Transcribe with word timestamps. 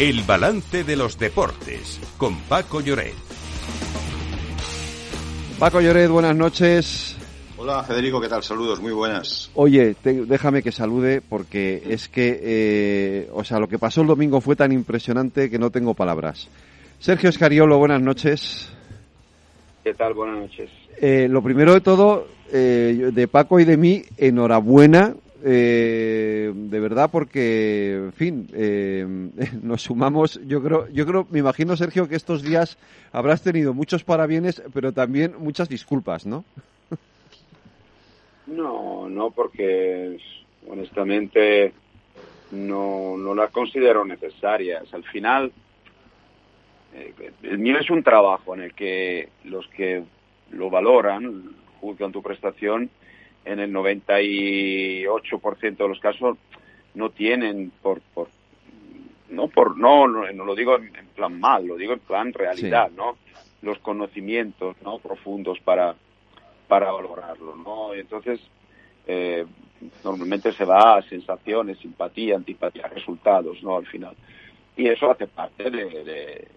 El 0.00 0.22
balance 0.22 0.82
de 0.82 0.96
los 0.96 1.20
deportes 1.20 2.00
con 2.18 2.36
Paco 2.48 2.80
Lloret. 2.80 3.14
Paco 5.56 5.80
Lloret, 5.80 6.10
buenas 6.10 6.34
noches. 6.34 7.16
Hola 7.56 7.80
Federico, 7.84 8.20
¿qué 8.20 8.28
tal? 8.28 8.42
Saludos, 8.42 8.80
muy 8.80 8.90
buenas. 8.90 9.52
Oye, 9.54 9.94
déjame 10.02 10.64
que 10.64 10.72
salude 10.72 11.22
porque 11.22 11.80
es 11.88 12.08
que, 12.08 12.40
eh, 12.42 13.30
o 13.32 13.44
sea, 13.44 13.60
lo 13.60 13.68
que 13.68 13.78
pasó 13.78 14.00
el 14.00 14.08
domingo 14.08 14.40
fue 14.40 14.56
tan 14.56 14.72
impresionante 14.72 15.48
que 15.48 15.60
no 15.60 15.70
tengo 15.70 15.94
palabras. 15.94 16.48
Sergio 16.98 17.30
Escariolo, 17.30 17.78
buenas 17.78 18.02
noches. 18.02 18.72
¿Qué 19.84 19.94
tal? 19.94 20.14
Buenas 20.14 20.38
noches. 20.40 20.70
Eh, 21.00 21.28
lo 21.30 21.40
primero 21.40 21.72
de 21.72 21.80
todo, 21.80 22.26
eh, 22.52 23.10
de 23.14 23.28
Paco 23.28 23.60
y 23.60 23.64
de 23.64 23.76
mí, 23.76 24.02
enhorabuena 24.16 25.14
eh, 25.46 26.50
de 26.54 26.80
verdad 26.80 27.10
porque, 27.12 27.92
en 28.06 28.12
fin, 28.12 28.48
eh, 28.54 29.06
nos 29.62 29.82
sumamos. 29.82 30.40
Yo 30.46 30.62
creo, 30.62 30.88
yo 30.88 31.06
creo, 31.06 31.26
me 31.30 31.40
imagino 31.40 31.76
Sergio 31.76 32.08
que 32.08 32.16
estos 32.16 32.42
días 32.42 32.78
habrás 33.12 33.42
tenido 33.42 33.74
muchos 33.74 34.04
parabienes, 34.04 34.62
pero 34.72 34.92
también 34.92 35.34
muchas 35.38 35.68
disculpas, 35.68 36.26
¿no? 36.26 36.44
No, 38.46 39.08
no, 39.08 39.30
porque 39.30 40.18
honestamente 40.68 41.72
no, 42.50 43.16
no 43.16 43.34
las 43.34 43.50
considero 43.50 44.04
necesarias. 44.04 44.92
Al 44.92 45.02
final, 45.04 45.50
eh, 46.94 47.32
el 47.42 47.58
mío 47.58 47.78
es 47.78 47.88
un 47.88 48.02
trabajo 48.02 48.54
en 48.54 48.60
el 48.60 48.74
que 48.74 49.30
los 49.44 49.66
que 49.68 50.04
lo 50.50 50.68
valoran, 50.68 51.54
juzgan 51.80 52.12
tu 52.12 52.22
prestación, 52.22 52.90
en 53.44 53.60
el 53.60 53.72
98% 53.72 55.76
de 55.76 55.88
los 55.88 56.00
casos 56.00 56.36
no 56.94 57.10
tienen 57.10 57.70
por, 57.82 58.00
por 58.00 58.28
no 59.28 59.48
por 59.48 59.76
no, 59.76 60.06
no, 60.06 60.44
lo 60.44 60.54
digo 60.54 60.76
en, 60.76 60.92
plan 61.14 61.38
mal, 61.38 61.66
lo 61.66 61.76
digo 61.76 61.92
en 61.92 62.00
plan 62.00 62.32
realidad, 62.32 62.90
¿no? 62.96 63.16
Los 63.62 63.78
conocimientos, 63.78 64.76
¿no? 64.82 64.98
profundos 64.98 65.58
para 65.60 65.94
para 66.68 66.92
valorarlo, 66.92 67.56
¿no? 67.56 67.94
entonces 67.94 68.40
eh, 69.06 69.44
normalmente 70.02 70.52
se 70.52 70.64
va 70.64 70.96
a 70.96 71.02
sensaciones, 71.02 71.78
simpatía, 71.78 72.36
antipatía, 72.36 72.88
resultados, 72.88 73.62
¿no? 73.62 73.76
Al 73.76 73.86
final. 73.86 74.14
Y 74.76 74.88
eso 74.88 75.10
hace 75.10 75.26
parte 75.26 75.70
de, 75.70 76.48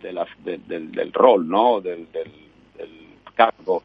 de, 0.00 0.12
la, 0.12 0.26
del, 0.38 0.92
del, 0.92 1.12
rol, 1.12 1.46
¿no? 1.46 1.80
Del, 1.80 2.10
del, 2.10 2.32
del 2.76 2.90
cargo 3.34 3.82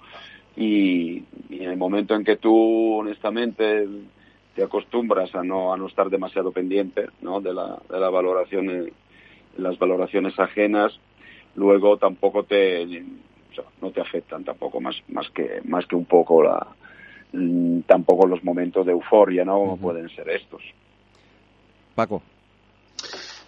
y, 0.55 1.23
en 1.49 1.69
el 1.69 1.77
momento 1.77 2.15
en 2.15 2.23
que 2.23 2.37
tú 2.37 2.99
honestamente 2.99 3.87
te 4.55 4.63
acostumbras 4.63 5.33
a 5.33 5.43
no 5.43 5.73
a 5.73 5.77
no 5.77 5.87
estar 5.87 6.09
demasiado 6.09 6.51
pendiente 6.51 7.07
¿no? 7.21 7.41
de 7.41 7.53
la 7.53 7.79
de 7.89 7.99
la 7.99 8.09
valoración 8.09 8.67
de 8.67 8.93
las 9.57 9.77
valoraciones 9.79 10.37
ajenas 10.39 10.93
luego 11.55 11.97
tampoco 11.97 12.43
te 12.43 12.85
no 13.81 13.91
te 13.91 14.01
afectan 14.01 14.43
tampoco 14.43 14.79
más 14.79 14.95
más 15.07 15.29
que 15.31 15.61
más 15.65 15.85
que 15.87 15.95
un 15.95 16.05
poco 16.05 16.43
la 16.43 16.67
mm, 17.31 17.81
tampoco 17.81 18.27
los 18.27 18.43
momentos 18.43 18.85
de 18.85 18.91
euforia 18.91 19.43
no 19.43 19.57
como 19.59 19.77
pueden 19.77 20.09
ser 20.09 20.29
estos 20.29 20.61
Paco 21.95 22.21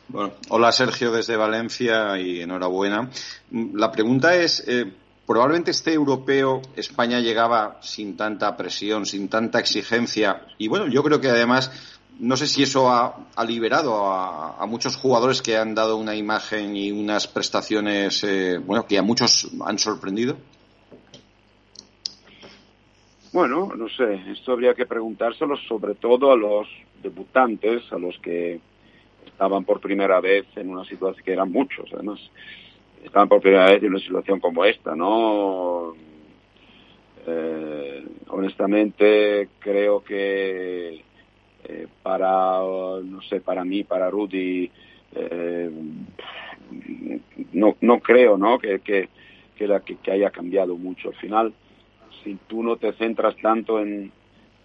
bueno, 0.08 0.34
hola 0.50 0.72
Sergio 0.72 1.12
desde 1.12 1.36
Valencia 1.36 2.20
y 2.20 2.40
enhorabuena. 2.40 3.10
La 3.52 3.92
pregunta 3.92 4.36
es, 4.36 4.64
eh, 4.68 4.86
probablemente 5.26 5.72
este 5.72 5.94
europeo 5.94 6.62
España 6.76 7.20
llegaba 7.20 7.78
sin 7.82 8.16
tanta 8.16 8.56
presión, 8.56 9.06
sin 9.06 9.30
tanta 9.30 9.60
exigencia. 9.60 10.46
Y 10.58 10.68
bueno, 10.68 10.88
yo 10.88 11.04
creo 11.04 11.20
que 11.20 11.30
además, 11.30 11.72
no 12.20 12.38
sé 12.38 12.48
si 12.48 12.64
eso 12.64 12.90
ha, 12.92 13.26
liberado 13.48 14.12
a, 14.12 14.66
muchos 14.68 14.96
jugadores 14.96 15.42
que 15.42 15.58
han 15.58 15.76
dado 15.76 15.98
una 15.98 16.16
imagen 16.16 16.76
y 16.76 16.92
unas 16.92 17.28
prestaciones, 17.28 18.24
eh, 18.24 18.58
bueno, 18.58 18.86
que 18.86 18.98
a 18.98 19.02
muchos 19.02 19.50
han 19.66 19.78
sorprendido. 19.80 20.38
Bueno, 23.32 23.74
no 23.76 23.90
sé, 23.90 24.32
esto 24.32 24.54
habría 24.54 24.74
que 24.74 24.86
preguntárselo 24.86 25.58
sobre 25.68 25.96
todo 25.96 26.32
a 26.32 26.38
los 26.38 26.70
debutantes, 27.04 27.84
a 27.92 27.98
los 27.98 28.18
que 28.20 28.62
estaban 29.26 29.66
por 29.66 29.82
primera 29.82 30.22
vez 30.22 30.46
en 30.56 30.70
una 30.70 30.86
situación 30.86 31.26
que 31.26 31.34
eran 31.34 31.52
muchos, 31.52 31.90
además 31.94 32.20
estaban 33.06 33.30
por 33.30 33.42
primera 33.42 33.68
vez 33.68 33.82
en 33.84 33.90
una 33.90 34.00
situación 34.00 34.40
como 34.40 34.66
esta, 34.66 34.96
¿no? 34.96 35.94
Eh, 37.28 38.06
honestamente 38.28 39.50
creo 39.60 40.04
que 40.04 41.04
eh, 41.68 41.88
para, 42.04 42.60
no 43.04 43.22
sé, 43.24 43.42
para 43.42 43.64
mí, 43.64 43.84
para 43.84 44.10
Rudy, 44.10 44.70
eh, 45.16 45.72
no, 47.54 47.76
no 47.82 48.00
creo, 48.00 48.38
¿no? 48.38 48.60
Que, 48.60 48.80
que, 48.80 49.10
que, 49.56 49.68
la, 49.68 49.80
que, 49.80 49.98
haya 50.12 50.30
cambiado 50.30 50.76
mucho. 50.76 51.10
Al 51.10 51.16
final, 51.16 51.54
si 52.24 52.38
tú 52.48 52.62
no 52.62 52.78
te 52.78 52.94
centras 52.94 53.36
tanto 53.38 53.80
en, 53.80 54.12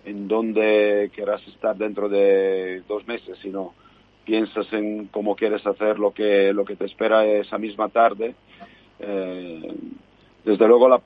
en 0.05 0.29
dónde 0.29 1.11
querrás 1.15 1.47
estar 1.49 1.77
dentro 1.77 2.09
de 2.09 2.83
dos 2.87 3.07
meses, 3.07 3.39
sino 3.41 3.75
piensas 4.25 4.73
en 4.73 5.07
cómo 5.07 5.35
quieres 5.35 5.67
hacer 5.67 5.99
lo 5.99 6.13
que, 6.13 6.53
lo 6.53 6.65
que 6.65 6.77
te 6.77 6.87
espera 6.87 7.25
esa 7.27 7.59
misma 7.59 7.89
tarde, 7.89 8.35
eh, 8.99 9.75
desde 10.45 10.69
luego 10.69 10.89
la, 10.89 11.01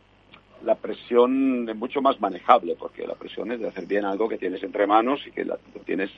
la 0.65 0.75
presión 0.75 1.69
es 1.69 1.77
mucho 1.77 2.01
más 2.01 2.21
manejable, 2.21 2.77
porque 2.79 3.07
la 3.07 3.15
presión 3.15 3.53
es 3.53 3.61
de 3.61 3.69
hacer 3.69 3.87
bien 3.87 4.05
algo 4.05 4.29
que 4.29 4.39
tienes 4.39 4.63
entre 4.63 4.87
manos 4.87 5.21
y 5.27 5.31
que 5.31 5.45
lo 5.45 5.59
tienes 5.85 6.11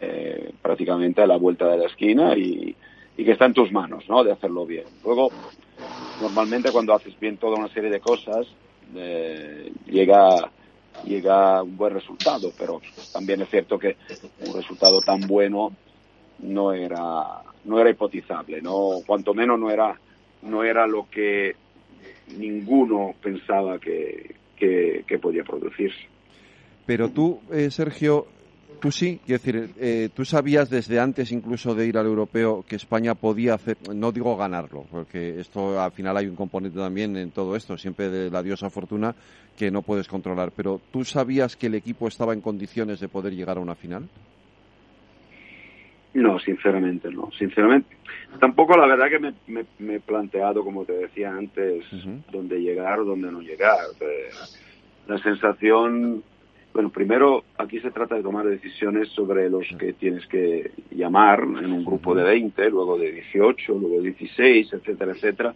eh, 0.00 0.52
prácticamente 0.62 1.22
a 1.22 1.26
la 1.26 1.36
vuelta 1.36 1.68
de 1.68 1.78
la 1.78 1.86
esquina 1.86 2.36
y, 2.36 2.74
y 3.16 3.24
que 3.24 3.32
está 3.32 3.46
en 3.46 3.54
tus 3.54 3.70
manos, 3.72 4.08
¿no? 4.08 4.24
De 4.24 4.32
hacerlo 4.32 4.66
bien. 4.66 4.84
Luego, 5.04 5.30
normalmente 6.20 6.72
cuando 6.72 6.94
haces 6.94 7.18
bien 7.18 7.36
toda 7.36 7.58
una 7.58 7.68
serie 7.68 7.90
de 7.90 8.00
cosas, 8.00 8.46
eh, 8.94 9.72
llega 9.86 10.50
llega 11.04 11.62
un 11.62 11.76
buen 11.76 11.92
resultado, 11.92 12.52
pero 12.56 12.80
también 13.12 13.42
es 13.42 13.50
cierto 13.50 13.78
que 13.78 13.96
un 14.46 14.54
resultado 14.54 15.00
tan 15.00 15.20
bueno 15.22 15.72
no 16.40 16.72
era 16.72 17.42
no 17.64 17.80
era 17.80 17.90
hipotizable, 17.90 18.60
no 18.60 19.00
cuanto 19.06 19.34
menos 19.34 19.58
no 19.58 19.70
era 19.70 19.98
no 20.42 20.62
era 20.62 20.86
lo 20.86 21.08
que 21.10 21.56
ninguno 22.36 23.14
pensaba 23.22 23.78
que, 23.78 24.34
que, 24.56 25.18
podía 25.20 25.44
producirse. 25.44 26.08
Pero 26.86 27.10
tú, 27.10 27.40
eh, 27.50 27.70
Sergio, 27.70 28.26
tú 28.80 28.90
sí, 28.90 29.20
quiero 29.24 29.42
decir, 29.42 29.70
eh, 29.78 30.08
tú 30.14 30.24
sabías 30.24 30.68
desde 30.68 31.00
antes 31.00 31.32
incluso 31.32 31.74
de 31.74 31.86
ir 31.86 31.96
al 31.96 32.06
europeo 32.06 32.64
que 32.66 32.76
España 32.76 33.14
podía 33.14 33.54
hacer, 33.54 33.76
no 33.94 34.12
digo 34.12 34.36
ganarlo, 34.36 34.84
porque 34.90 35.40
esto 35.40 35.80
al 35.80 35.92
final 35.92 36.16
hay 36.16 36.26
un 36.26 36.36
componente 36.36 36.78
también 36.78 37.16
en 37.16 37.30
todo 37.30 37.56
esto, 37.56 37.78
siempre 37.78 38.10
de 38.10 38.30
la 38.30 38.42
diosa 38.42 38.68
fortuna 38.70 39.14
que 39.56 39.70
no 39.70 39.82
puedes 39.82 40.08
controlar, 40.08 40.52
pero 40.54 40.80
tú 40.90 41.04
sabías 41.04 41.56
que 41.56 41.68
el 41.68 41.74
equipo 41.74 42.08
estaba 42.08 42.34
en 42.34 42.40
condiciones 42.40 43.00
de 43.00 43.08
poder 43.08 43.34
llegar 43.34 43.56
a 43.56 43.60
una 43.60 43.74
final? 43.74 44.08
No, 46.14 46.38
sinceramente 46.38 47.10
no. 47.10 47.30
Sinceramente, 47.36 47.96
tampoco 48.38 48.76
la 48.76 48.86
verdad 48.86 49.10
que 49.10 49.32
me, 49.78 49.94
he 49.94 50.00
planteado, 50.00 50.62
como 50.62 50.84
te 50.84 50.92
decía 50.92 51.34
antes, 51.34 51.84
dónde 52.30 52.62
llegar 52.62 53.00
o 53.00 53.04
dónde 53.04 53.32
no 53.32 53.40
llegar. 53.40 53.78
La 55.08 55.18
sensación, 55.18 56.22
bueno, 56.72 56.90
primero 56.90 57.44
aquí 57.58 57.80
se 57.80 57.90
trata 57.90 58.14
de 58.14 58.22
tomar 58.22 58.46
decisiones 58.46 59.08
sobre 59.08 59.50
los 59.50 59.66
que 59.76 59.92
tienes 59.92 60.24
que 60.28 60.70
llamar 60.92 61.40
en 61.40 61.72
un 61.72 61.84
grupo 61.84 62.14
de 62.14 62.22
20, 62.22 62.70
luego 62.70 62.96
de 62.96 63.10
18, 63.10 63.74
luego 63.74 63.96
de 63.96 64.12
16, 64.12 64.72
etcétera, 64.72 65.12
etcétera. 65.12 65.54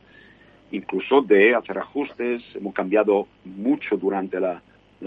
Incluso 0.73 1.23
de 1.23 1.55
hacer 1.55 1.79
ajustes. 1.79 2.43
Hemos 2.57 2.75
cambiado 2.75 3.29
mucho 3.45 3.97
durante 3.97 4.41
la, 4.41 4.61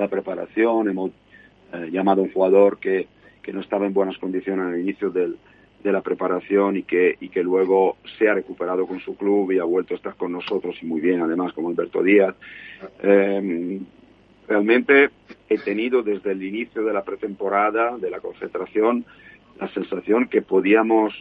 preparación. 0.09 0.89
Hemos 0.89 1.11
eh, 1.73 1.89
llamado 1.91 2.21
a 2.21 2.23
un 2.23 2.31
jugador 2.31 2.79
que 2.79 3.07
que 3.41 3.53
no 3.53 3.61
estaba 3.61 3.85
en 3.85 3.93
buenas 3.93 4.17
condiciones 4.17 4.67
al 4.67 4.79
inicio 4.79 5.09
del, 5.09 5.37
de 5.83 5.91
la 5.91 6.01
preparación 6.01 6.77
y 6.77 6.83
que, 6.83 7.17
y 7.19 7.29
que 7.29 7.43
luego 7.43 7.97
se 8.17 8.29
ha 8.29 8.33
recuperado 8.33 8.85
con 8.85 8.99
su 8.99 9.15
club 9.15 9.51
y 9.51 9.59
ha 9.59 9.63
vuelto 9.63 9.93
a 9.93 9.97
estar 9.97 10.15
con 10.15 10.31
nosotros 10.31 10.75
y 10.81 10.85
muy 10.85 11.01
bien 11.01 11.21
además 11.21 11.53
como 11.53 11.69
Alberto 11.69 12.03
Díaz. 12.03 12.35
Eh, 13.01 13.79
realmente 14.47 15.09
he 15.49 15.57
tenido 15.57 16.03
desde 16.03 16.31
el 16.31 16.43
inicio 16.43 16.83
de 16.83 16.93
la 16.93 17.03
pretemporada, 17.03 17.97
de 17.97 18.09
la 18.09 18.19
concentración, 18.19 19.05
la 19.59 19.67
sensación 19.69 20.27
que 20.27 20.41
podíamos 20.41 21.13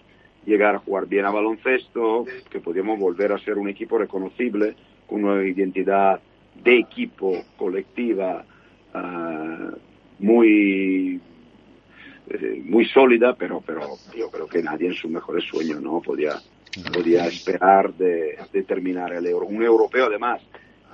llegar 0.47 0.75
a 0.75 0.79
jugar 0.79 1.07
bien 1.07 1.27
a 1.27 1.31
baloncesto, 1.31 2.25
que 2.51 2.61
podíamos 2.61 2.99
volver 2.99 3.33
a 3.33 3.39
ser 3.39 3.59
un 3.59 3.69
equipo 3.69 3.99
reconocible, 3.99 4.75
con 5.07 5.25
una 5.25 5.45
identidad 5.45 6.21
de 6.63 6.79
equipo 6.79 7.33
colectiva 7.57 8.45
uh, 8.95 9.77
muy 10.19 11.21
eh, 12.31 12.63
muy 12.65 12.87
sólida, 12.87 13.35
pero, 13.35 13.61
pero 13.65 13.97
yo 14.17 14.31
creo 14.31 14.47
que 14.47 14.63
nadie 14.63 14.89
en 14.89 14.95
sus 14.95 15.11
mejores 15.11 15.45
sueños 15.45 15.83
no 15.83 16.01
podía, 16.01 16.35
podía 16.93 17.27
esperar 17.27 17.93
de, 17.95 18.39
terminar 18.67 19.13
el 19.13 19.27
euro. 19.27 19.47
Un 19.47 19.63
europeo 19.63 20.07
además, 20.07 20.41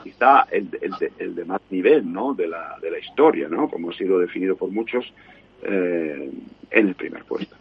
quizá 0.03 0.47
el, 0.51 0.69
el, 0.81 0.93
de, 0.93 1.13
el 1.19 1.35
de 1.35 1.45
más 1.45 1.61
nivel 1.71 2.11
¿no? 2.11 2.33
de, 2.33 2.49
la, 2.49 2.77
de 2.81 2.91
la 2.91 2.99
historia, 2.99 3.49
¿no? 3.49 3.69
como 3.69 3.91
ha 3.91 3.95
sido 3.95 4.19
definido 4.19 4.57
por 4.57 4.71
muchos, 4.71 5.05
eh, 5.63 6.31
en 6.71 6.89
el 6.89 6.95
primer 6.95 7.25
puesto. 7.25 7.57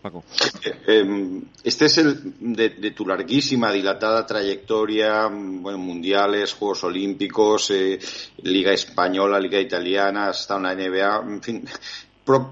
Paco. 0.00 0.24
Eh, 0.64 1.00
em, 1.00 1.42
este 1.64 1.86
es 1.86 1.98
el 1.98 2.34
de, 2.54 2.90
tu 2.92 3.04
larguísima, 3.04 3.72
dilatada 3.72 4.24
trayectoria, 4.24 5.28
bueno, 5.28 5.78
mundiales, 5.78 6.54
Juegos 6.54 6.84
Olímpicos, 6.84 7.70
eh, 7.70 7.98
Liga 8.42 8.72
Española, 8.72 9.40
Liga 9.40 9.60
Italiana, 9.60 10.28
hasta 10.28 10.56
una 10.56 10.74
NBA, 10.74 11.22
en 11.26 11.42
fin, 11.42 11.64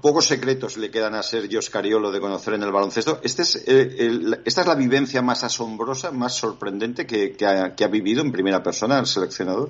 pocos 0.01 0.25
secretos 0.25 0.77
le 0.77 0.89
quedan 0.89 1.13
a 1.15 1.21
Sergio 1.21 1.61
Scariolo 1.61 2.11
de 2.11 2.19
conocer 2.19 2.55
en 2.55 2.63
el 2.63 2.71
baloncesto. 2.71 3.19
Este 3.23 3.43
es, 3.43 3.63
eh, 3.67 4.39
¿Esta 4.43 4.61
es 4.61 4.67
la 4.67 4.75
vivencia 4.75 5.21
más 5.21 5.43
asombrosa, 5.43 6.11
más 6.11 6.35
sorprendente 6.35 7.05
que, 7.05 7.35
ha, 7.45 7.87
vivido 7.87 8.21
en 8.21 8.31
primera 8.31 8.63
persona 8.63 8.99
el 8.99 9.05
seleccionador? 9.05 9.69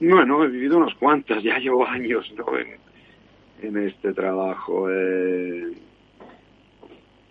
Bueno, 0.00 0.44
he 0.44 0.48
vivido 0.48 0.78
unas 0.78 0.94
cuantas, 0.96 1.42
ya 1.42 1.58
llevo 1.58 1.86
años 1.86 2.26
en, 3.62 3.76
este 3.78 4.12
trabajo. 4.12 4.90
Eh, 4.90 5.72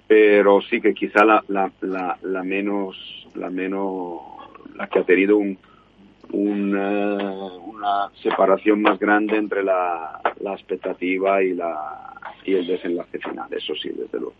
pero 0.07 0.61
sí 0.61 0.79
que 0.79 0.93
quizá 0.93 1.25
la 1.25 2.43
menos, 2.43 3.27
la 3.35 3.49
menos, 3.49 4.21
la 4.75 4.87
que 4.87 4.99
ha 4.99 5.03
tenido 5.03 5.37
un, 5.37 5.57
una, 6.33 8.09
separación 8.21 8.81
más 8.81 8.99
grande 8.99 9.37
entre 9.37 9.63
la, 9.63 10.21
expectativa 10.53 11.41
y, 11.43 11.53
la, 11.53 12.13
y 12.45 12.53
el 12.55 12.67
desenlace 12.67 13.19
final, 13.19 13.51
eso 13.53 13.73
sí, 13.75 13.89
desde 13.89 14.19
luego. 14.19 14.33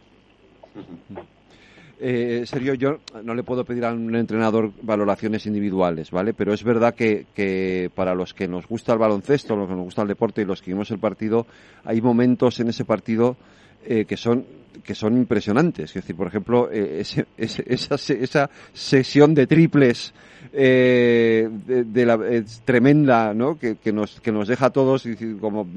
Eh, 2.03 2.47
Sergio, 2.47 2.73
yo 2.73 2.97
no 3.23 3.35
le 3.35 3.43
puedo 3.43 3.63
pedir 3.63 3.85
a 3.85 3.93
un 3.93 4.15
entrenador 4.15 4.71
valoraciones 4.81 5.45
individuales, 5.45 6.09
¿vale? 6.09 6.33
Pero 6.33 6.51
es 6.51 6.63
verdad 6.63 6.95
que, 6.95 7.27
que, 7.35 7.91
para 7.94 8.15
los 8.15 8.33
que 8.33 8.47
nos 8.47 8.67
gusta 8.67 8.94
el 8.94 8.99
baloncesto, 8.99 9.55
los 9.55 9.67
que 9.67 9.75
nos 9.75 9.83
gusta 9.83 10.01
el 10.01 10.07
deporte 10.07 10.41
y 10.41 10.45
los 10.45 10.63
que 10.63 10.71
vimos 10.71 10.89
el 10.89 10.97
partido, 10.97 11.45
hay 11.83 12.01
momentos 12.01 12.59
en 12.59 12.69
ese 12.69 12.85
partido 12.85 13.37
eh, 13.86 14.06
que 14.06 14.18
son 14.18 14.45
que 14.83 14.95
son 14.95 15.18
impresionantes. 15.18 15.92
Es 15.92 15.94
decir, 15.94 16.16
por 16.16 16.28
ejemplo, 16.28 16.69
eh, 16.72 17.01
esa, 17.01 17.95
esa, 17.95 18.50
sesión 18.74 19.33
de 19.33 19.48
triples 19.48 20.13
eh, 20.54 21.48
de, 21.51 22.06
la, 22.06 22.19
tremenda, 22.66 23.33
¿no? 23.33 23.57
Que, 23.57 23.78
nos, 23.92 24.19
que 24.22 24.31
nos 24.31 24.48
deja 24.48 24.68
a 24.68 24.69
todos 24.72 25.07
como, 25.39 25.68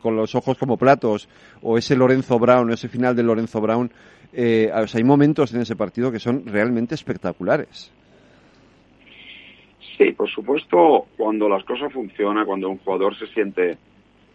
con 0.00 0.16
los 0.16 0.34
ojos 0.34 0.56
como 0.58 0.76
platos, 0.76 1.28
o 1.62 1.78
ese 1.78 1.96
Lorenzo 1.96 2.38
Brown, 2.38 2.72
ese 2.72 2.88
final 2.88 3.14
de 3.14 3.22
Lorenzo 3.22 3.60
Brown. 3.60 3.90
Eh, 4.32 4.70
hay 4.72 5.04
momentos 5.04 5.54
en 5.54 5.60
ese 5.60 5.76
partido 5.76 6.10
que 6.10 6.18
son 6.18 6.44
realmente 6.46 6.94
espectaculares. 6.94 7.92
Sí, 9.96 10.10
por 10.10 10.28
supuesto, 10.28 11.06
cuando 11.16 11.48
las 11.48 11.62
cosas 11.64 11.92
funcionan, 11.92 12.44
cuando 12.44 12.68
un 12.68 12.78
jugador 12.78 13.16
se 13.16 13.28
siente 13.28 13.78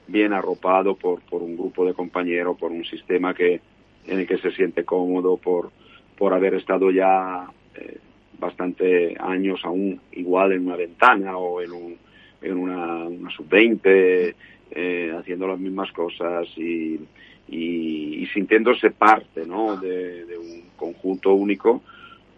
bien 0.10 0.34
arropado 0.34 0.96
por, 0.96 1.22
por 1.22 1.42
un 1.42 1.56
grupo 1.56 1.86
de 1.86 1.94
compañeros, 1.94 2.58
por 2.58 2.72
un 2.72 2.86
sistema 2.86 3.34
que, 3.34 3.62
en 4.08 4.20
el 4.20 4.28
que 4.28 4.38
se 4.38 4.52
siente 4.52 4.84
cómodo, 4.84 5.38
por, 5.38 5.72
por 6.18 6.34
haber 6.34 6.56
estado 6.56 6.92
ya 6.92 7.48
eh, 7.76 7.98
bastante 8.40 9.16
años 9.20 9.62
aún 9.64 10.00
igual 10.14 10.54
en 10.54 10.66
una 10.66 10.76
ventana 10.76 11.38
o 11.38 11.62
en, 11.62 11.72
un, 11.72 11.98
en 12.42 12.58
una, 12.58 13.06
una 13.06 13.30
sub-20, 13.32 14.36
eh, 14.72 15.16
haciendo 15.18 15.48
las 15.48 15.60
mismas 15.60 15.92
cosas 15.92 16.48
y, 16.56 17.00
y, 17.48 18.26
sintiéndose 18.34 18.92
parte 18.92 19.46
¿no? 19.46 19.78
de, 19.78 20.38
un 20.38 20.64
conjunto 20.76 21.34
único, 21.34 21.82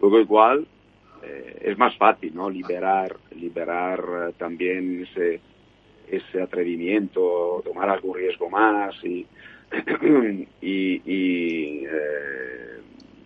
luego 0.00 0.18
igual 0.18 0.66
eh, 1.22 1.58
es 1.62 1.78
más 1.78 1.96
fácil 1.96 2.34
¿no? 2.34 2.48
liberar, 2.48 3.16
liberar 3.38 4.32
también 4.38 5.02
ese 5.02 5.40
ese 6.12 6.42
atrevimiento, 6.42 7.62
tomar 7.64 7.88
algún 7.88 8.16
riesgo 8.16 8.50
más 8.50 8.94
y, 9.04 9.26
y, 10.60 11.84
eh, 11.84 12.80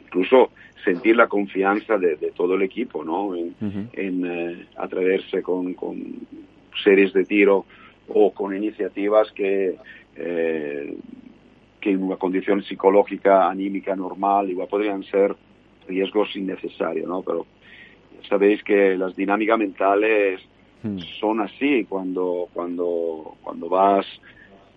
incluso 0.05 0.51
sentir 0.85 1.17
la 1.17 1.27
confianza 1.27 1.99
de, 1.99 2.17
todo 2.37 2.55
el 2.55 2.63
equipo, 2.63 3.05
¿no? 3.05 3.35
En, 3.35 4.25
eh, 4.25 4.67
atreverse 4.77 5.43
con, 5.43 5.75
series 6.85 7.13
de 7.13 7.25
tiro 7.25 7.65
o 8.09 8.33
con 8.33 8.57
iniciativas 8.57 9.33
que, 9.33 9.77
eh, 10.15 10.97
que 11.81 11.91
en 11.91 12.03
una 12.05 12.17
condición 12.17 12.63
psicológica, 12.63 13.51
anímica 13.51 13.97
normal, 13.97 14.49
igual 14.49 14.69
podrían 14.69 15.03
ser 15.05 15.35
riesgos 15.89 16.37
innecesarios, 16.37 17.09
¿no? 17.09 17.23
Pero 17.23 17.47
sabéis 18.29 18.63
que 18.63 18.97
las 18.97 19.17
dinámicas 19.17 19.59
mentales 19.59 20.41
Son 21.21 21.41
así 21.41 21.85
cuando, 21.85 22.49
cuando, 22.53 23.37
cuando 23.43 23.69
vas 23.69 24.07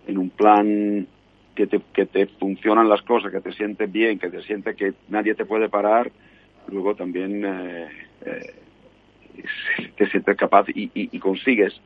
en 0.06 0.18
un 0.18 0.30
plan 0.30 1.06
que 1.54 1.66
te, 1.66 1.80
que 1.92 2.06
te 2.06 2.26
funcionan 2.26 2.88
las 2.88 3.02
cosas, 3.02 3.32
que 3.32 3.40
te 3.40 3.52
sientes 3.52 3.90
bien, 3.90 4.18
que 4.18 4.30
te 4.30 4.42
sientes 4.42 4.76
que 4.76 4.94
nadie 5.08 5.34
te 5.34 5.44
puede 5.44 5.68
parar, 5.68 6.10
luego 6.68 6.94
también 6.94 7.44
eh, 7.44 7.88
eh, 8.24 8.54
te 9.96 10.06
sientes 10.10 10.36
capaz 10.36 10.68
y, 10.68 10.90
y, 10.94 11.18
consigues 11.18 11.80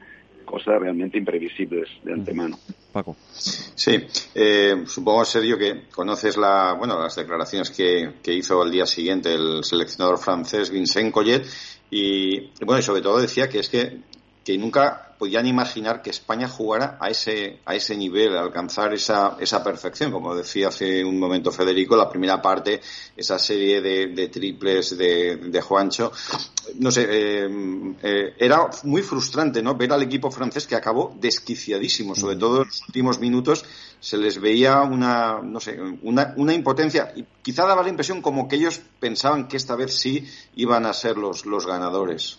cosas 0.44 0.81
realmente 0.81 1.19
imprevisibles 1.19 1.88
de 2.02 2.12
hmm. 2.12 2.19
antemano. 2.19 2.58
Paco. 2.93 3.17
Sí, 3.32 4.06
eh, 4.35 4.85
supongo, 4.87 5.25
Sergio, 5.25 5.58
que 5.58 5.88
conoces 5.91 6.37
la, 6.37 6.75
bueno, 6.79 6.99
las 7.00 7.17
declaraciones 7.17 7.70
que, 7.70 8.14
que 8.23 8.32
hizo 8.32 8.62
al 8.62 8.70
día 8.70 8.87
siguiente 8.87 9.35
el 9.35 9.64
seleccionador 9.64 10.19
francés 10.19 10.70
Vincent 10.70 11.12
Collet 11.12 11.44
y, 11.91 12.50
bueno, 12.64 12.79
y 12.79 12.82
sobre 12.82 13.02
todo 13.02 13.20
decía 13.20 13.49
que 13.49 13.61
es 13.61 13.69
que, 13.69 14.00
que 14.44 14.58
nunca 14.58 15.04
podían 15.19 15.46
imaginar 15.46 16.02
que 16.02 16.11
España 16.11 16.49
jugara 16.49 16.99
a 17.00 17.11
ese, 17.11 17.61
a 17.64 17.75
ese 17.75 17.96
nivel, 17.96 18.37
a 18.37 18.40
alcanzar 18.40 18.93
esa, 18.94 19.37
esa 19.40 19.62
perfección. 19.62 20.11
Como 20.11 20.34
decía 20.34 20.69
hace 20.69 21.05
un 21.05 21.19
momento 21.19 21.50
Federico, 21.50 21.96
la 21.96 22.08
primera 22.08 22.40
parte, 22.40 22.81
esa 23.16 23.38
serie 23.38 23.81
de, 23.81 24.28
triples 24.28 24.96
de, 24.96 25.37
de, 25.37 25.61
Juancho, 25.61 26.12
no 26.76 26.90
sé, 26.90 27.06
eh, 27.08 27.94
eh, 28.02 28.34
era 28.38 28.69
muy 28.84 29.02
frustrante, 29.02 29.62
¿no? 29.62 29.75
Ver 29.75 29.93
al 29.93 30.02
equipo 30.02 30.31
francés 30.31 30.66
que 30.66 30.76
acabó 30.76 31.14
desquiciadísimo, 31.20 32.14
sobre 32.14 32.37
todo 32.37 32.62
en 32.62 32.69
los 32.69 32.82
últimos 32.88 33.19
minutos 33.19 33.64
se 34.05 34.19
les 34.19 34.38
veía 34.38 34.82
una, 34.82 35.40
no 35.43 35.60
sé, 35.60 35.81
una, 36.02 36.34
una 36.37 36.52
impotencia 36.52 37.14
y 37.17 37.25
quizá 37.40 37.64
daba 37.64 37.82
la 37.82 37.88
impresión 37.88 38.20
como 38.20 38.49
que 38.49 38.56
ellos 38.56 38.82
pensaban 39.00 39.49
que 39.49 39.56
esta 39.56 39.76
vez 39.76 39.99
sí 39.99 40.28
iban 40.56 40.84
a 40.84 40.93
ser 40.93 41.17
los, 41.17 41.46
los 41.46 41.67
ganadores. 41.67 42.38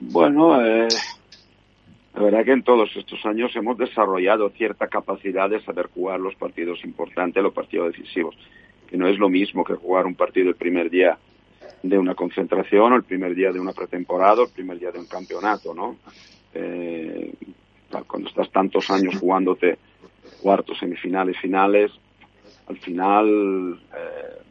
Bueno, 0.00 0.64
eh, 0.64 0.88
la 2.14 2.22
verdad 2.22 2.44
que 2.44 2.52
en 2.52 2.62
todos 2.62 2.90
estos 2.96 3.24
años 3.26 3.54
hemos 3.56 3.76
desarrollado 3.78 4.50
cierta 4.50 4.86
capacidad 4.86 5.50
de 5.50 5.60
saber 5.62 5.88
jugar 5.92 6.20
los 6.20 6.34
partidos 6.36 6.84
importantes, 6.84 7.42
los 7.42 7.52
partidos 7.52 7.92
decisivos, 7.92 8.36
que 8.88 8.96
no 8.96 9.08
es 9.08 9.18
lo 9.18 9.28
mismo 9.28 9.64
que 9.64 9.74
jugar 9.74 10.06
un 10.06 10.14
partido 10.14 10.48
el 10.50 10.56
primer 10.56 10.88
día 10.88 11.18
de 11.82 11.98
una 11.98 12.14
concentración 12.14 12.92
o 12.92 12.96
el 12.96 13.04
primer 13.04 13.34
día 13.34 13.52
de 13.52 13.60
una 13.60 13.72
pretemporada 13.72 14.42
o 14.42 14.44
el 14.44 14.52
primer 14.52 14.78
día 14.78 14.92
de 14.92 15.00
un 15.00 15.06
campeonato, 15.06 15.74
¿no? 15.74 15.96
Eh, 16.54 17.34
cuando 18.06 18.28
estás 18.28 18.50
tantos 18.50 18.90
años 18.90 19.16
jugándote 19.18 19.78
cuartos, 20.42 20.78
semifinales, 20.78 21.38
finales, 21.38 21.90
al 22.68 22.78
final 22.78 23.80
eh, 23.96 24.42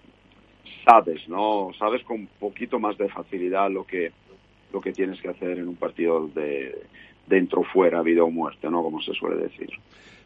sabes, 0.85 1.27
¿no? 1.27 1.71
Sabes 1.77 2.03
con 2.03 2.21
un 2.21 2.27
poquito 2.39 2.79
más 2.79 2.97
de 2.97 3.09
facilidad 3.09 3.69
lo 3.69 3.85
que 3.85 4.11
lo 4.73 4.81
que 4.81 4.91
tienes 4.91 5.21
que 5.21 5.29
hacer 5.29 5.59
en 5.59 5.67
un 5.67 5.75
partido 5.75 6.27
de 6.27 6.75
dentro 7.27 7.63
fuera, 7.63 8.01
vida 8.01 8.23
o 8.23 8.31
muerte, 8.31 8.69
¿no? 8.69 8.81
Como 8.81 9.01
se 9.01 9.13
suele 9.13 9.43
decir. 9.43 9.69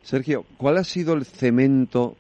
Sergio, 0.03 0.45
¿cuál 0.57 0.77
ha 0.77 0.83
sido 0.83 1.13
el 1.13 1.25
cemento 1.25 2.15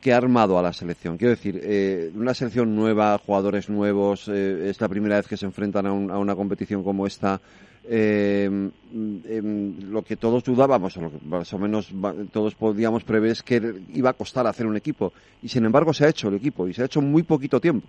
que 0.00 0.12
ha 0.12 0.16
armado 0.16 0.58
a 0.58 0.62
la 0.62 0.72
selección? 0.72 1.16
Quiero 1.16 1.30
decir, 1.30 1.60
eh, 1.62 2.10
una 2.14 2.34
selección 2.34 2.74
nueva, 2.74 3.18
jugadores 3.18 3.68
nuevos, 3.68 4.28
eh, 4.28 4.68
es 4.68 4.80
la 4.80 4.88
primera 4.88 5.16
vez 5.16 5.26
que 5.26 5.36
se 5.36 5.46
enfrentan 5.46 5.86
a, 5.86 5.92
una 5.92 6.34
competición 6.34 6.82
como 6.82 7.06
esta. 7.06 7.40
Eh, 7.86 8.44
em, 8.46 9.90
lo 9.90 10.00
que 10.02 10.16
todos 10.16 10.42
dudábamos, 10.42 10.96
o 10.96 11.02
lo 11.02 11.10
que 11.10 11.18
más 11.26 11.52
o 11.52 11.58
menos 11.58 11.92
todos 12.32 12.54
podíamos 12.54 13.04
prever 13.04 13.32
es 13.32 13.42
que 13.42 13.60
iba 13.92 14.08
a 14.08 14.14
costar 14.14 14.46
hacer 14.46 14.66
un 14.66 14.76
equipo. 14.76 15.12
Y 15.42 15.48
sin 15.48 15.66
embargo 15.66 15.92
se 15.92 16.06
ha 16.06 16.08
hecho 16.08 16.28
el 16.28 16.36
equipo 16.36 16.66
y 16.66 16.72
se 16.72 16.82
ha 16.82 16.86
hecho 16.86 17.02
muy 17.02 17.24
poquito 17.24 17.60
tiempo. 17.60 17.86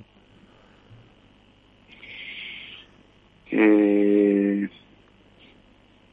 Eh, 3.52 4.68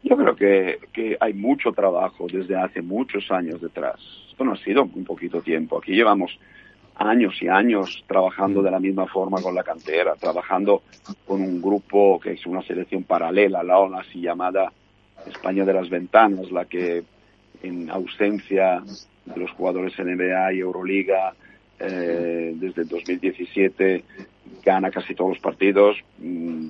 yo 0.02 0.16
creo 0.16 0.36
que, 0.36 0.78
que 0.92 1.16
hay 1.20 1.32
mucho 1.32 1.72
trabajo 1.72 2.26
desde 2.30 2.56
hace 2.56 2.82
muchos 2.82 3.30
años 3.30 3.60
detrás. 3.60 4.00
Esto 4.30 4.44
no 4.44 4.52
ha 4.52 4.56
sido 4.58 4.82
un 4.82 5.04
poquito 5.04 5.40
tiempo. 5.40 5.78
Aquí 5.78 5.92
llevamos 5.92 6.38
años 6.96 7.34
y 7.40 7.48
años 7.48 8.04
trabajando 8.06 8.62
de 8.62 8.70
la 8.70 8.80
misma 8.80 9.06
forma 9.06 9.40
con 9.40 9.54
la 9.54 9.62
cantera, 9.62 10.14
trabajando 10.14 10.82
con 11.26 11.40
un 11.40 11.60
grupo 11.60 12.20
que 12.20 12.32
es 12.32 12.46
una 12.46 12.62
selección 12.62 13.04
paralela, 13.04 13.62
la 13.62 13.78
ONA 13.78 14.00
así 14.00 14.20
llamada 14.20 14.72
España 15.26 15.64
de 15.64 15.72
las 15.72 15.88
Ventanas, 15.88 16.50
la 16.50 16.64
que 16.64 17.02
en 17.62 17.90
ausencia 17.90 18.82
de 19.24 19.40
los 19.40 19.50
jugadores 19.52 19.98
NBA 19.98 20.54
y 20.54 20.58
Euroliga 20.58 21.34
eh, 21.78 22.52
desde 22.54 22.82
el 22.82 22.88
2017 22.88 24.04
gana 24.64 24.90
casi 24.90 25.14
todos 25.14 25.30
los 25.30 25.40
partidos. 25.40 25.96
Mm, 26.18 26.68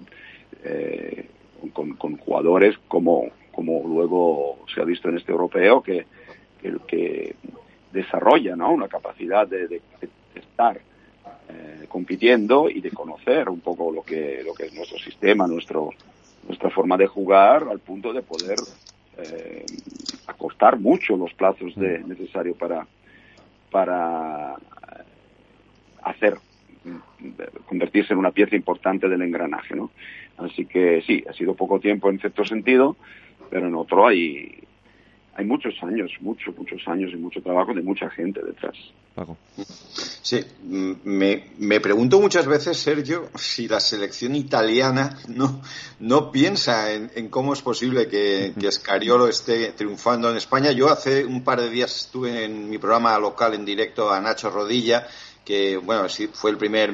eh, 0.64 1.28
con, 1.72 2.16
jugadores 2.18 2.76
como, 2.88 3.28
como 3.52 3.82
luego 3.86 4.58
se 4.72 4.80
ha 4.80 4.84
visto 4.84 5.08
en 5.08 5.18
este 5.18 5.32
europeo, 5.32 5.82
que, 5.82 6.06
el 6.62 6.80
que 6.80 7.34
desarrolla 7.92 8.56
¿no? 8.56 8.72
una 8.72 8.88
capacidad 8.88 9.46
de, 9.46 9.80
estar 10.34 10.80
eh, 11.48 11.86
compitiendo 11.88 12.70
y 12.70 12.80
de 12.80 12.90
conocer 12.90 13.48
un 13.48 13.60
poco 13.60 13.90
lo 13.90 14.02
que, 14.02 14.42
lo 14.44 14.54
que 14.54 14.66
es 14.66 14.74
nuestro 14.74 14.98
sistema, 14.98 15.46
nuestro, 15.46 15.90
nuestra 16.46 16.70
forma 16.70 16.96
de 16.96 17.06
jugar, 17.06 17.66
al 17.70 17.80
punto 17.80 18.12
de 18.12 18.22
poder 18.22 18.58
eh, 19.18 19.66
acortar 20.26 20.78
mucho 20.78 21.16
los 21.16 21.32
plazos 21.34 21.74
de, 21.76 21.98
mm. 21.98 22.08
necesarios 22.08 22.56
para, 22.56 22.86
para 23.70 24.56
hacer 26.02 26.38
convertirse 27.66 28.12
en 28.12 28.18
una 28.18 28.30
pieza 28.30 28.56
importante 28.56 29.08
del 29.08 29.22
engranaje, 29.22 29.74
¿no? 29.74 29.90
Así 30.38 30.66
que 30.66 31.02
sí, 31.06 31.22
ha 31.28 31.32
sido 31.32 31.54
poco 31.54 31.78
tiempo 31.78 32.10
en 32.10 32.18
cierto 32.18 32.44
sentido, 32.44 32.96
pero 33.50 33.68
en 33.68 33.74
otro 33.74 34.06
hay, 34.06 34.62
hay 35.34 35.44
muchos 35.44 35.74
años, 35.82 36.10
muchos, 36.20 36.56
muchos 36.56 36.86
años 36.88 37.10
y 37.12 37.16
mucho 37.16 37.40
trabajo 37.42 37.72
de 37.74 37.82
mucha 37.82 38.10
gente 38.10 38.40
detrás. 38.42 38.76
Sí, 40.22 40.40
me, 41.04 41.50
me, 41.58 41.80
pregunto 41.80 42.18
muchas 42.18 42.46
veces, 42.46 42.78
Sergio, 42.78 43.28
si 43.34 43.68
la 43.68 43.78
selección 43.80 44.34
italiana 44.34 45.18
no, 45.28 45.60
no 46.00 46.32
piensa 46.32 46.92
en, 46.92 47.28
cómo 47.28 47.52
es 47.52 47.60
posible 47.60 48.08
que, 48.08 48.54
que, 48.58 48.72
Scariolo 48.72 49.28
esté 49.28 49.72
triunfando 49.72 50.30
en 50.30 50.38
España. 50.38 50.72
Yo 50.72 50.88
hace 50.88 51.26
un 51.26 51.44
par 51.44 51.60
de 51.60 51.68
días 51.68 51.94
estuve 51.94 52.44
en 52.44 52.70
mi 52.70 52.78
programa 52.78 53.18
local 53.18 53.52
en 53.52 53.66
directo 53.66 54.10
a 54.10 54.20
Nacho 54.20 54.48
Rodilla 54.48 55.06
que 55.44 55.76
bueno, 55.76 56.08
sí, 56.08 56.28
fue 56.28 56.50
el 56.50 56.56
primer, 56.56 56.92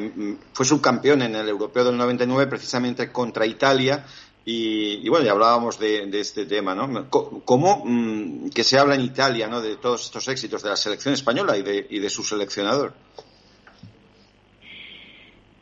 fue 0.53 0.65
subcampeón 0.65 1.23
en 1.23 1.35
el 1.35 1.49
europeo 1.49 1.85
del 1.85 1.97
99 1.97 2.47
precisamente 2.49 3.13
contra 3.13 3.47
Italia 3.47 4.05
y, 4.51 5.07
bueno, 5.11 5.27
ya 5.27 5.33
hablábamos 5.33 5.79
de, 5.79 6.09
este 6.19 6.47
tema, 6.47 6.75
¿no? 6.75 7.11
¿Cómo 7.11 7.83
mm, 7.85 8.49
que 8.49 8.65
se 8.65 8.79
habla 8.79 8.95
en 8.95 9.03
Italia, 9.03 9.47
¿no? 9.47 9.61
De 9.61 9.77
todos 9.77 10.07
estos 10.07 10.27
éxitos 10.29 10.63
de 10.63 10.71
la 10.71 10.77
selección 10.77 11.13
española 11.13 11.59
y 11.59 11.63
de, 11.63 11.87
y 11.91 11.99
de 11.99 12.09
su 12.09 12.25
seleccionador. 12.25 12.95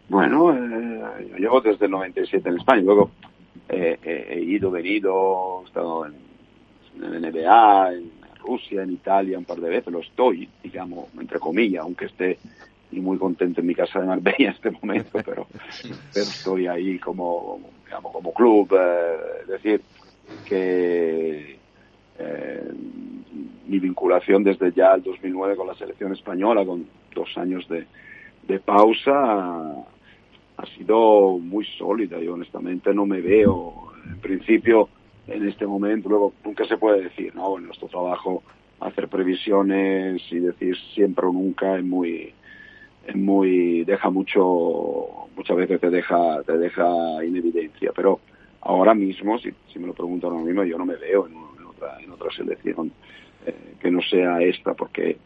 Bueno, 0.08 0.52
eh, 0.54 1.28
yo 1.30 1.36
llevo 1.36 1.60
desde 1.60 1.86
el 1.86 1.90
97 1.90 2.48
en 2.48 2.58
España, 2.58 2.82
luego 2.82 3.10
eh, 3.68 3.98
he 4.04 4.40
ido, 4.40 4.70
venido, 4.70 5.62
he 5.64 5.66
estado 5.66 6.06
en, 6.06 6.14
en 7.02 7.22
NBA, 7.22 7.92
en 7.92 8.10
Rusia, 8.38 8.84
en 8.84 8.92
Italia 8.92 9.36
un 9.36 9.44
par 9.44 9.58
de 9.58 9.68
veces, 9.68 9.92
lo 9.92 9.98
estoy, 9.98 10.48
digamos, 10.62 11.08
entre 11.18 11.40
comillas, 11.40 11.82
aunque 11.82 12.04
esté 12.04 12.38
y 12.90 13.00
muy 13.00 13.18
contento 13.18 13.60
en 13.60 13.66
mi 13.66 13.74
casa 13.74 14.00
de 14.00 14.06
Marbella 14.06 14.36
en 14.38 14.48
este 14.50 14.70
momento, 14.70 15.18
pero, 15.24 15.46
estoy 16.14 16.66
ahí 16.66 16.98
como, 16.98 17.60
digamos, 17.84 18.12
como 18.12 18.32
club. 18.32 18.72
Eh, 18.78 19.16
es 19.42 19.48
decir, 19.48 19.80
que 20.44 21.58
eh, 22.18 22.72
mi 23.66 23.78
vinculación 23.78 24.44
desde 24.44 24.72
ya 24.72 24.94
el 24.94 25.02
2009 25.02 25.56
con 25.56 25.66
la 25.66 25.74
selección 25.74 26.12
española, 26.12 26.64
con 26.64 26.86
dos 27.14 27.36
años 27.36 27.68
de, 27.68 27.86
de 28.46 28.60
pausa, 28.60 29.84
ha 30.56 30.66
sido 30.76 31.38
muy 31.38 31.66
sólida. 31.78 32.18
Yo 32.20 32.34
honestamente 32.34 32.94
no 32.94 33.06
me 33.06 33.20
veo, 33.20 33.92
en 34.04 34.20
principio, 34.20 34.88
en 35.26 35.48
este 35.48 35.66
momento, 35.66 36.08
luego 36.08 36.32
nunca 36.44 36.64
se 36.66 36.76
puede 36.76 37.02
decir, 37.02 37.34
¿no? 37.34 37.58
En 37.58 37.66
nuestro 37.66 37.88
trabajo 37.88 38.42
hacer 38.80 39.08
previsiones 39.08 40.22
y 40.30 40.38
decir 40.38 40.76
siempre 40.94 41.26
o 41.26 41.32
nunca 41.32 41.76
es 41.76 41.84
muy 41.84 42.32
es 43.06 43.16
muy 43.16 43.84
deja 43.84 44.10
mucho 44.10 45.28
muchas 45.36 45.56
veces 45.56 45.80
te 45.80 45.90
deja 45.90 46.42
te 46.44 46.58
deja 46.58 46.86
en 47.22 47.36
evidencia. 47.36 47.92
Pero 47.94 48.20
ahora 48.66 48.94
mismo 48.94 49.38
si, 49.38 49.50
si 49.72 49.78
me 49.78 49.86
lo 49.86 49.94
preguntan 49.94 50.32
ahora 50.32 50.44
mismo 50.44 50.64
yo 50.64 50.78
no 50.78 50.84
me 50.84 50.96
veo 50.96 51.26
en, 51.26 51.34
otra 51.64 51.98
en 52.00 52.10
otra 52.10 52.30
selección 52.32 52.92
eh, 53.46 53.74
que 53.80 53.90
no 53.90 54.00
sea 54.02 54.42
esta 54.42 54.74
porque 54.74 55.18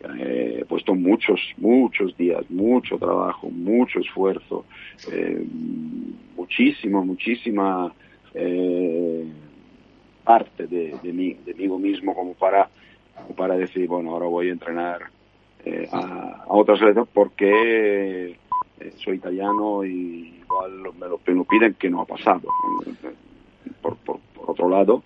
eh, 0.00 0.58
he 0.60 0.64
puesto 0.64 0.94
muchos 0.94 1.40
muchos 1.58 2.16
días 2.16 2.50
mucho 2.50 2.98
trabajo 2.98 3.50
mucho 3.50 4.00
esfuerzo 4.00 4.64
eh, 5.10 5.44
muchísimo 6.36 7.04
muchísima 7.04 7.92
parte 10.24 10.66
de, 10.66 10.96
de 11.02 11.12
mí 11.12 11.36
de 11.44 11.52
mí 11.52 11.68
mismo 11.68 12.14
como 12.14 12.32
para 12.32 12.70
como 13.14 13.34
para 13.36 13.56
decir 13.56 13.86
bueno 13.86 14.12
ahora 14.12 14.26
voy 14.26 14.48
a 14.48 14.52
entrenar 14.52 15.10
eh, 15.64 15.88
a, 15.92 16.44
a, 16.44 16.54
otra 16.54 16.76
selección 16.76 17.08
porque 17.12 18.36
eh, 18.80 18.92
soy 18.96 19.16
italiano 19.16 19.84
y 19.84 20.40
igual 20.42 20.82
me 20.98 21.08
lo, 21.08 21.44
piden 21.44 21.74
que 21.74 21.88
no 21.88 22.00
ha 22.00 22.06
pasado 22.06 22.48
por, 23.80 23.96
por, 23.98 24.20
otro 24.46 24.68
lado 24.68 25.02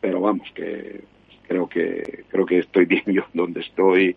pero 0.00 0.20
vamos 0.20 0.48
que 0.54 1.02
creo 1.46 1.68
que 1.68 2.24
creo 2.28 2.46
que 2.46 2.58
estoy 2.58 2.84
bien 2.86 3.02
yo 3.06 3.22
donde 3.34 3.60
estoy 3.60 4.16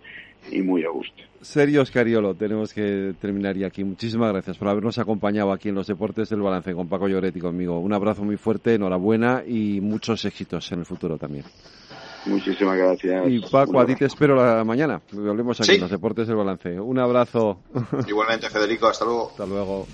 y 0.50 0.61
muy 0.61 0.83
a 0.83 0.89
gusto. 0.89 1.21
Sergio 1.41 1.85
Scariolo, 1.85 2.35
tenemos 2.35 2.73
que 2.73 3.13
terminar 3.19 3.55
ya 3.55 3.67
aquí. 3.67 3.83
Muchísimas 3.83 4.31
gracias 4.31 4.57
por 4.57 4.67
habernos 4.67 4.97
acompañado 4.97 5.51
aquí 5.51 5.69
en 5.69 5.75
los 5.75 5.88
Deportes 5.88 6.29
del 6.29 6.41
Balance 6.41 6.73
con 6.73 6.88
Paco 6.88 7.07
Lloretti 7.07 7.39
conmigo. 7.39 7.79
Un 7.79 7.93
abrazo 7.93 8.23
muy 8.23 8.38
fuerte, 8.38 8.75
enhorabuena 8.75 9.43
y 9.45 9.81
muchos 9.81 10.25
éxitos 10.25 10.71
en 10.71 10.79
el 10.79 10.85
futuro 10.85 11.17
también. 11.17 11.45
Muchísimas 12.25 12.77
gracias. 12.77 13.27
Y 13.27 13.39
Paco, 13.39 13.79
a 13.79 13.85
ti 13.85 13.95
te 13.95 14.05
espero 14.05 14.35
la 14.35 14.63
mañana. 14.63 15.01
Volvemos 15.11 15.59
aquí 15.59 15.75
en 15.75 15.81
los 15.81 15.91
Deportes 15.91 16.27
del 16.27 16.37
Balance. 16.37 16.79
Un 16.79 16.99
abrazo. 16.99 17.59
Igualmente, 18.07 18.49
Federico. 18.49 18.87
Hasta 18.87 19.05
luego. 19.05 19.29
Hasta 19.29 19.45
luego. 19.45 19.87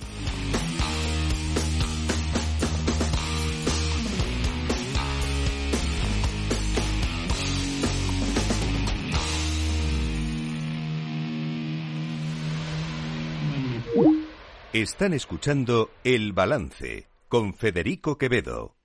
Están 14.74 15.14
escuchando 15.14 15.90
El 16.04 16.34
Balance 16.34 17.08
con 17.30 17.56
Federico 17.56 18.18
Quevedo. 18.20 18.76